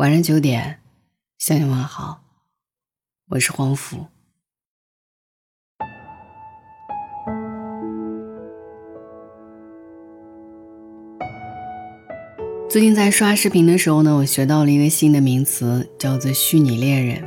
[0.00, 0.78] 晚上九点，
[1.36, 2.22] 向你问好，
[3.28, 4.06] 我是黄甫。
[12.70, 17.22] 最近在刷视频的时候呢，我学到了一个新的名词，叫做“虚拟恋人”，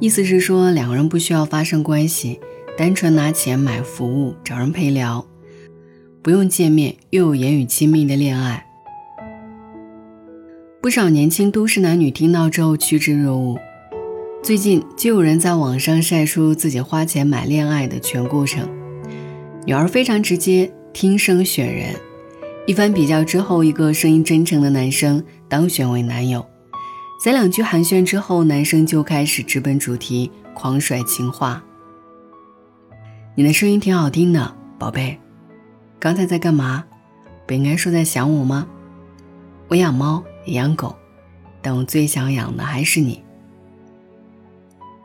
[0.00, 2.38] 意思是说两个人不需要发生关系，
[2.76, 5.26] 单纯拿钱买服务，找人陪聊，
[6.22, 8.69] 不用见面，又有言语亲密的恋爱。
[10.82, 13.60] 不少年轻都市男女听到之后趋之若鹜。
[14.42, 18.66] 最近就有人在网上晒出自己花钱买恋爱的全过程。
[19.66, 21.94] 女儿非常直接，听声选人。
[22.66, 26.46] 一番比较之后，一个声音真诚的男生当选为男友。
[27.22, 31.62] 在两句寒暄之后，男生就开始直奔主题，狂甩情话。
[33.34, 35.18] 你的声音挺好听的，宝贝。
[35.98, 36.82] 刚才在干嘛？
[37.46, 38.66] 不应该说在想我吗？
[39.68, 40.24] 我养猫。
[40.52, 40.94] 养狗，
[41.62, 43.22] 但我最想养的还是你。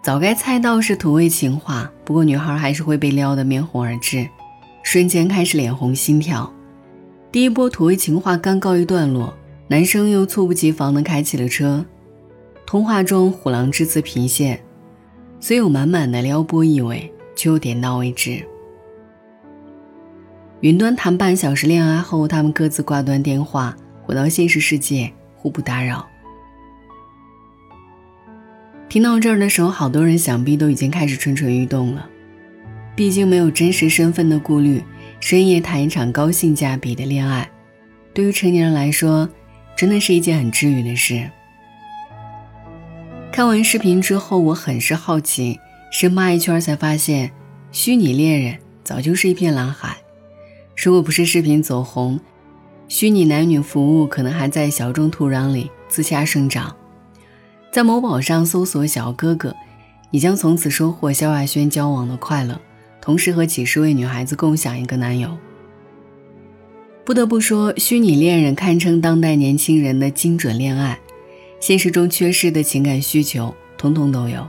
[0.03, 4.27] 早该猜到是土味情话，不过女孩还是会被撩得面红耳赤，
[4.83, 6.51] 瞬间开始脸红心跳。
[7.31, 9.33] 第一波土味情话刚告一段落，
[9.67, 11.83] 男生又猝不及防地开起了车。
[12.67, 14.59] 通话中虎狼之词频现，
[15.39, 18.43] 虽有满满的撩拨意味，却又点到为止。
[20.61, 25.11] 云端谈半小时恋爱后，他们各自挂断电话，回到现实世界。
[25.45, 26.03] 互不打扰。
[28.89, 32.09] 听到这儿的时候，好多人想必都已经开始蠢蠢欲动了。
[32.95, 34.83] 毕竟没有真实身份的顾虑，
[35.19, 37.47] 深夜谈一场高性价比的恋爱，
[38.11, 39.29] 对于成年人来说，
[39.77, 41.29] 真的是一件很治愈的事。
[43.31, 45.59] 看完视频之后，我很是好奇，
[45.91, 47.31] 深扒一圈才发现，
[47.71, 49.95] 虚拟恋人早就是一片蓝海。
[50.75, 52.19] 如果不是视频走红，
[52.87, 56.75] 虚拟男女服务可能还在小众土壤里自洽生长，
[57.71, 59.55] 在某宝上搜索“小哥哥”，
[60.11, 62.59] 你将从此收获萧亚轩交往的快乐，
[63.01, 65.35] 同时和几十位女孩子共享一个男友。
[67.03, 70.99] 不得不说，虚拟恋人堪称当代年轻人的精准恋爱，
[71.59, 74.47] 现实中缺失的情感需求通通都有。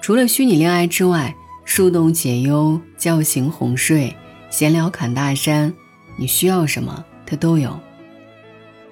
[0.00, 1.34] 除了虚拟恋爱之外，
[1.64, 4.14] 树洞解忧、叫醒哄睡、
[4.50, 5.74] 闲聊侃大山。
[6.18, 7.78] 你需要什么，它都有。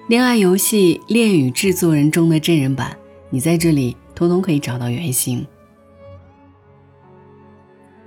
[0.07, 2.97] 恋爱游戏《恋与制作人》中的真人版，
[3.29, 5.45] 你在这里通通可以找到原型。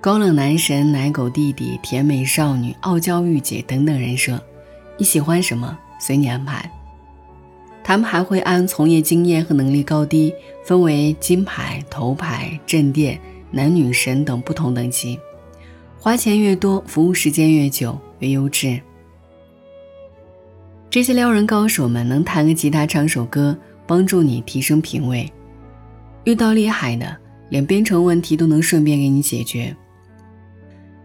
[0.01, 4.43] 高冷男神、奶狗弟弟、甜美少女、傲娇御姐等等人设，
[4.97, 6.71] 你喜欢什么随你安排。
[7.85, 10.33] 他们还会按从业经验和能力高低，
[10.65, 13.21] 分为金牌、头牌、镇店、
[13.51, 15.19] 男女神等不同等级。
[15.99, 18.81] 花钱越多，服务时间越久，越优质。
[20.91, 23.57] 这些撩人高手们能弹个吉他、唱首歌，
[23.87, 25.33] 帮助你提升品味。
[26.25, 27.17] 遇到厉害的，
[27.49, 29.75] 连编程问题都能顺便给你解决。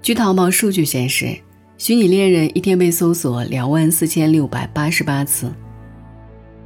[0.02, 1.38] 据淘宝数据显示，
[1.78, 5.54] 虚拟恋人一天被搜索两万四千六百八十八次。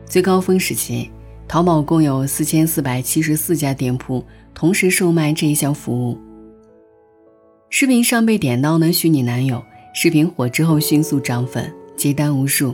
[0.06, 1.12] 最高峰时期，
[1.46, 6.18] 淘宝共有四千四百七十四家店铺同时售卖这一项服务。
[7.70, 9.62] 视频上被点到的虚拟男友，
[9.94, 12.74] 视频火之后迅速涨粉，接单无数。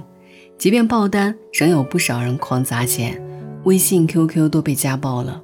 [0.57, 3.21] 即便爆单，仍有不少人狂砸钱，
[3.65, 5.41] 微信、QQ 都被家暴了。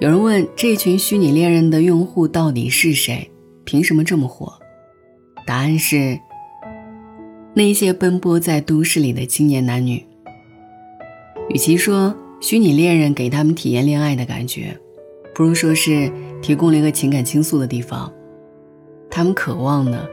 [0.00, 3.30] 有人问：这群虚拟恋人的用户到底是谁？
[3.64, 4.52] 凭什么这么火？
[5.46, 6.18] 答案是：
[7.54, 10.04] 那些奔波在都市里的青年男女。
[11.48, 14.76] 与其说虚拟恋人给他们体验恋爱的感觉，
[15.34, 16.10] 不如说是
[16.40, 18.10] 提供了一个情感倾诉的地方。
[19.10, 20.08] 他们渴望的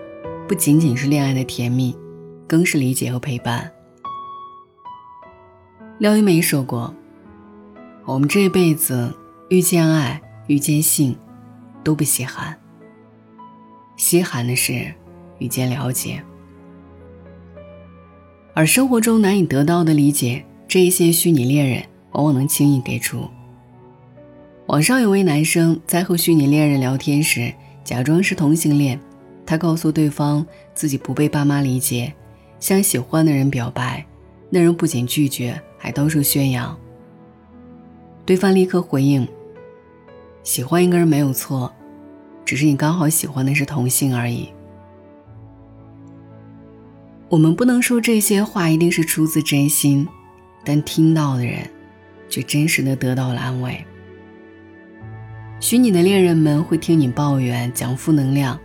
[0.47, 1.95] 不仅仅是恋爱的甜蜜，
[2.47, 3.71] 更是理解和陪伴。
[5.99, 6.95] 廖一梅说过
[8.07, 9.13] ：“我们这辈子
[9.49, 11.13] 遇见爱、遇见性，
[11.83, 12.57] 都不稀罕。
[13.97, 14.93] 稀罕的是
[15.39, 16.23] 遇见了解，
[18.53, 21.83] 而生活中难以得到的理解，这一些虚拟恋人
[22.13, 23.29] 往往能轻易给出。”
[24.67, 27.53] 网上有位男生在和虚拟恋人聊天时，
[27.83, 28.97] 假装是同性恋，
[29.45, 32.13] 他告诉对方自己不被爸妈理解，
[32.57, 34.05] 向喜欢的人表白，
[34.49, 35.61] 那人不仅拒绝。
[35.79, 36.77] 还到处宣扬。
[38.25, 39.27] 对方立刻回应
[40.43, 41.73] ：“喜欢一个人没有错，
[42.45, 44.49] 只是你刚好喜欢的是同性而已。”
[47.29, 50.07] 我们不能说这些话一定是出自真心，
[50.63, 51.67] 但听到的人，
[52.27, 53.83] 却真实的得到了安慰。
[55.59, 58.59] 虚拟的恋人们会听你抱怨、讲负能量，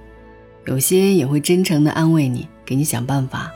[0.67, 3.51] 有些也会真诚的安慰你，给你想办法。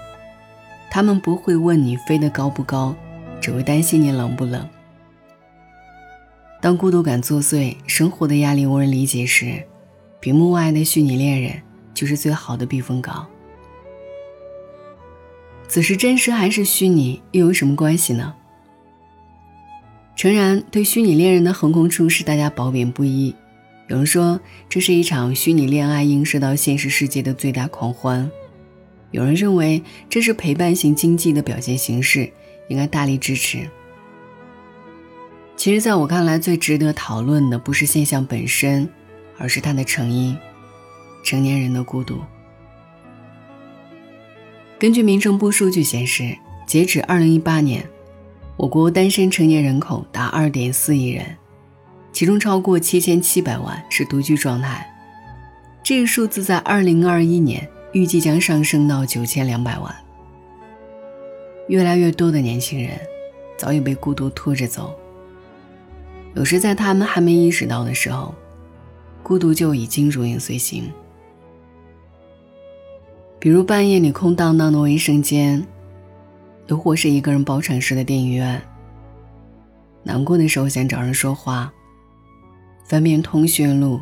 [0.91, 2.95] 他们不会问你飞得高不高。
[3.41, 4.69] 只会担心你冷不冷，
[6.61, 9.63] 当孤独感作祟，生活的压力无人理解时，
[10.21, 11.53] 屏幕外的虚拟恋人
[11.95, 13.27] 就是最好的避风港。
[15.69, 18.35] 此时真实还是虚拟，又有什么关系呢？
[20.17, 23.35] 诚然，对虚拟恋人的横空出世，大家褒贬不一。
[23.87, 28.31] 有人说这是一场虚拟恋爱映射到现实世界的最大狂欢，
[29.13, 32.31] 有人认为这是陪伴型经济的表现形式，
[32.69, 33.69] 应该大力支持。
[35.57, 38.89] 其实，在我看来，最值得讨论的不是现象本身，
[39.37, 40.37] 而是它的成因——
[41.25, 42.21] 成年人的孤独。
[44.79, 47.85] 根据民政部数据显示，截止二零一八年，
[48.57, 51.37] 我国单身成年人口达二点四亿人，
[52.13, 54.89] 其中超过七千七百万是独居状态。
[55.83, 59.93] 这个数字在二零二一年预计将上升到九千两百万。
[61.69, 62.99] 越来越多的年轻人
[63.57, 64.99] 早已被孤独拖着走。
[66.35, 68.35] 有时在他们还没意识到的时候，
[69.23, 70.91] 孤独就已经如影随形。
[73.39, 75.65] 比如半夜里空荡荡的卫生间，
[76.67, 78.61] 又或是一个人包场式的电影院。
[80.03, 81.73] 难过的时候想找人说话，
[82.85, 84.01] 翻遍通讯录，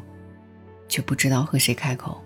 [0.88, 2.20] 却不知道和谁开口。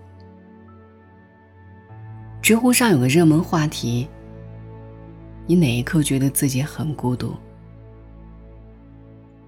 [2.41, 4.07] 知乎上有个热门话题：
[5.47, 7.35] 你哪一刻觉得自己很孤独？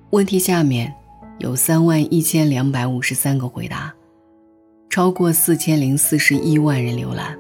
[0.10, 0.94] 问题下面
[1.40, 3.94] 有三万一千两百五十三个回答，
[4.90, 7.38] 超过四千零四十一万人浏览。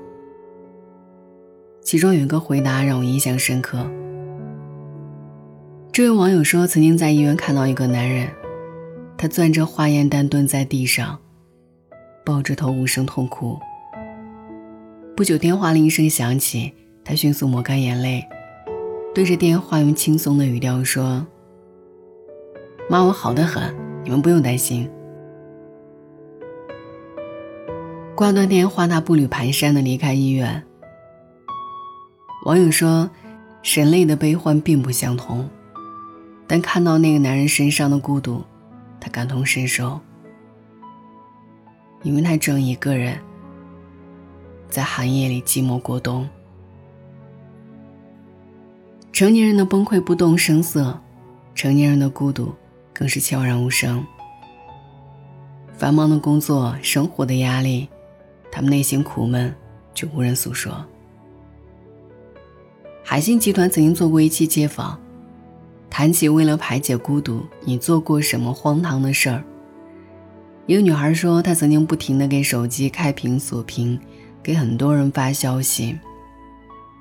[1.81, 3.85] 其中有一个回答让我印象深刻。
[5.91, 8.27] 这位网友说，曾经在医院看到一个男人，
[9.17, 11.19] 他攥着化验单蹲在地上，
[12.25, 13.59] 抱着头无声痛哭。
[15.15, 16.73] 不久，电话铃声响起，
[17.03, 18.25] 他迅速抹干眼泪，
[19.13, 21.25] 对着电话用轻松的语调说。
[22.89, 23.73] 妈，我好的很，
[24.03, 24.89] 你们不用担心。
[28.15, 30.63] 挂断电话，他步履蹒跚的离开医院。
[32.45, 33.09] 网友说，
[33.63, 35.47] 人类的悲欢并不相同，
[36.47, 38.43] 但看到那个男人身上的孤独，
[38.99, 39.99] 他感同身受，
[42.01, 43.17] 因为他正一个人
[44.69, 46.27] 在寒夜里寂寞过冬。
[49.13, 50.99] 成年人的崩溃不动声色，
[51.53, 52.51] 成年人的孤独。
[52.95, 54.05] 更是悄然无声。
[55.75, 57.89] 繁忙的工作、生活的压力，
[58.51, 59.53] 他们内心苦闷，
[59.95, 60.85] 却无人诉说。
[63.03, 64.99] 海信集团曾经做过一期街访，
[65.89, 69.43] 谈起为了排解孤独，你做过什么荒唐的事儿？
[70.67, 73.99] 一个女孩说，她曾经不停的给手机开屏锁屏，
[74.43, 75.97] 给很多人发消息，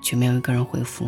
[0.02, 1.06] 却没有一个人回复。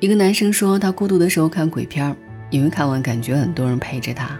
[0.00, 2.16] 一个男生说，他孤独的时候看鬼片。
[2.48, 4.38] 因为看完感觉很多人陪着他，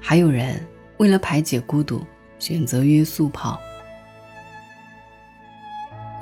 [0.00, 0.58] 还有人
[0.96, 2.02] 为了排解孤独
[2.38, 3.60] 选择约速跑，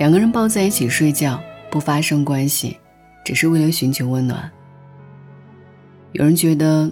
[0.00, 1.40] 两个人抱在一起睡觉
[1.70, 2.76] 不发生关系，
[3.24, 4.50] 只是为了寻求温暖。
[6.10, 6.90] 有人觉得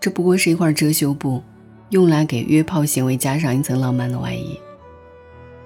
[0.00, 1.42] 这不过是一块遮羞布，
[1.90, 4.58] 用来给约炮行为加上一层浪漫的外衣。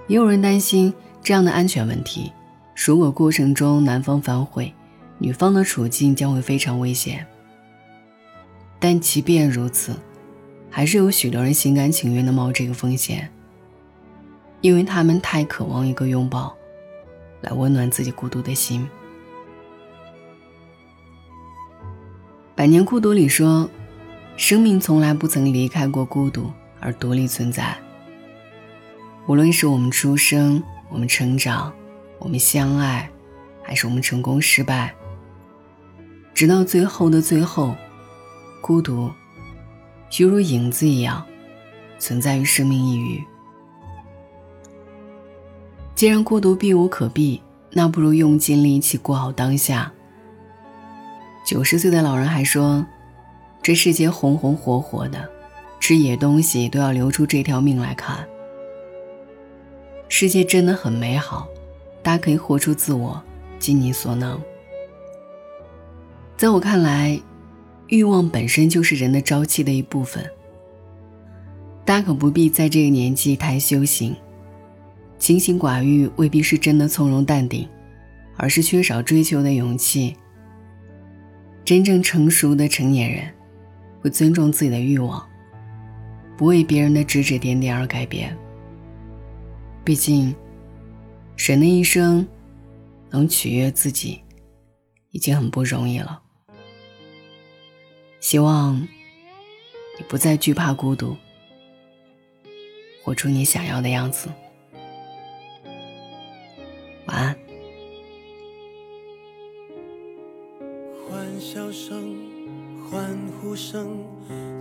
[0.08, 2.32] 也有人担心这样的安全问题，
[2.74, 4.72] 如果过程中男方反悔。
[5.16, 7.24] 女方的处境将会非常危险，
[8.80, 9.94] 但即便如此，
[10.68, 13.30] 还是有许多人心甘情愿的冒这个风险，
[14.60, 16.52] 因为他们太渴望一个拥抱，
[17.42, 18.82] 来温暖自己孤独的心。
[22.56, 23.70] 《百年孤独》里说，
[24.36, 27.74] 生命从来不曾离开过孤独而独立存在。
[29.28, 30.60] 无论是我们出生、
[30.90, 31.72] 我们成长、
[32.24, 33.08] 我们相爱，
[33.62, 34.94] 还是我们成功失败。
[36.32, 37.76] 直到最后的最后，
[38.62, 39.10] 孤独，
[40.18, 41.22] 犹如影子一样，
[41.98, 43.22] 存在于生命一隅。
[45.94, 49.92] 既然孤独避无可避，那不如用尽力气过好当下。
[51.46, 52.86] 九十岁的老人还说
[53.60, 55.28] ：“这世界红红火火的，
[55.78, 58.26] 吃野东西都要留出这条命来看。”
[60.08, 61.46] 世界真的很美好，
[62.04, 63.20] 大家可以活出自我，
[63.58, 64.38] 尽你所能。
[66.36, 67.18] 在我看来，
[67.88, 70.22] 欲望本身就是人的朝气的一部分。
[71.84, 74.14] 大可不必在这个年纪太修行，
[75.18, 77.66] 清心寡欲未必是真的从容淡定，
[78.36, 80.14] 而是缺少追求的勇气。
[81.64, 83.24] 真正成熟的成年人，
[84.02, 85.26] 会尊重自己的欲望，
[86.36, 88.36] 不为别人的指指点点而改变。
[89.82, 90.34] 毕竟，
[91.36, 92.26] 人的一生
[93.10, 94.20] 能取悦自己，
[95.10, 96.22] 已经很不容易了。
[98.20, 98.76] 希望
[99.98, 101.16] 你不再惧怕孤独，
[103.02, 104.28] 活出你想要的样子。
[107.06, 107.36] 晚安。
[111.06, 112.16] 欢笑声，
[112.88, 113.98] 欢呼声，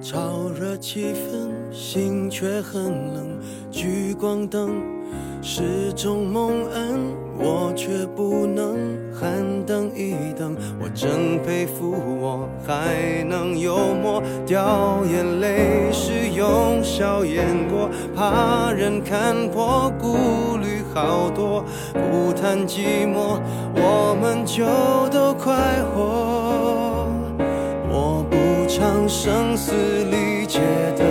[0.02, 3.40] 炒热气氛，心却很冷。
[3.72, 4.92] 聚光灯。
[5.46, 6.63] 是种梦
[10.84, 21.64] 我真佩服，我还能幽默掉眼泪是用笑掩过，怕人看破，顾虑好多。
[21.94, 23.40] 不谈寂寞，
[23.76, 24.66] 我们就
[25.10, 25.56] 都快
[25.96, 27.08] 活。
[27.90, 28.36] 我不
[28.68, 29.72] 唱声嘶
[30.12, 30.60] 力竭
[30.98, 31.06] 的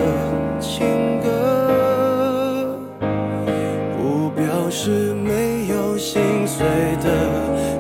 [0.60, 2.76] 情歌。
[3.96, 6.66] 不表示没有心碎
[7.02, 7.71] 的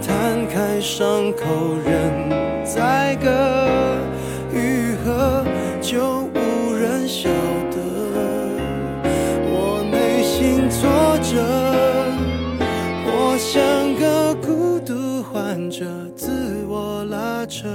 [0.00, 3.28] 摊开伤口任宰割，
[4.52, 5.44] 愈合
[5.80, 7.28] 就无人晓
[7.70, 7.76] 得。
[9.50, 10.88] 我内心挫
[11.22, 11.36] 折，
[13.06, 16.30] 我像个孤独患者，自
[16.68, 17.68] 我拉扯。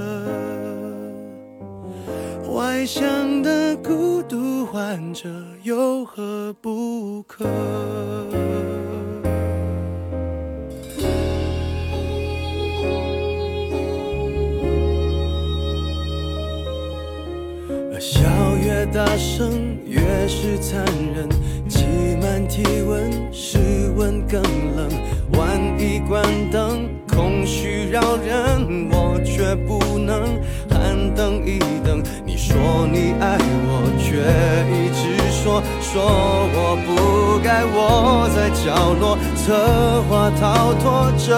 [2.52, 5.28] 外向的孤独患者
[5.64, 7.44] 有何不可？
[18.04, 18.20] 笑
[18.62, 20.84] 越大声，越是残
[21.14, 21.26] 忍。
[21.66, 21.86] 挤
[22.20, 23.56] 满体温，室
[23.96, 24.42] 温更
[24.76, 24.86] 冷。
[25.32, 30.20] 万一关灯，空虚扰人，我却不能
[30.68, 32.02] 喊等一等。
[32.26, 34.20] 你说你爱我，却
[34.68, 36.04] 一直说说
[36.52, 41.32] 我不该窝在角落，策划逃脱，这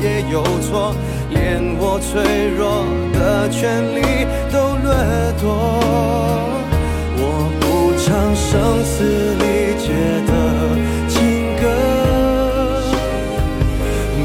[0.00, 0.94] 也有错，
[1.30, 4.88] 连我脆弱的权利都掠
[5.40, 5.44] 夺。
[7.16, 7.22] 我
[7.60, 7.64] 不
[8.02, 8.50] 唱声
[8.84, 8.94] 嘶
[9.40, 9.44] 力
[9.78, 9.86] 竭
[10.26, 10.30] 的
[11.08, 11.12] 情
[11.60, 11.62] 歌，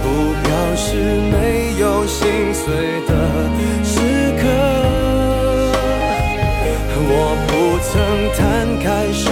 [0.02, 0.06] 不
[0.44, 0.88] 表示
[1.32, 1.34] 没
[1.80, 2.18] 有心
[2.54, 2.66] 碎
[3.08, 3.12] 的
[3.84, 3.94] 时
[4.42, 4.44] 刻。
[7.12, 7.14] 我
[7.48, 7.50] 不
[7.90, 7.90] 曾
[8.38, 8.40] 摊
[8.84, 9.26] 开伤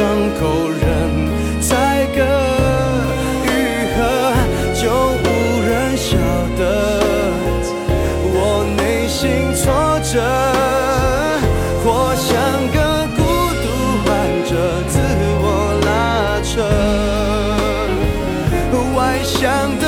[19.27, 19.86] 想的